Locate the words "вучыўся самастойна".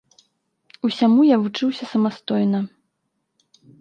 1.43-2.59